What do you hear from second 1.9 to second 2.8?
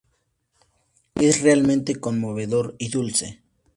conmovedor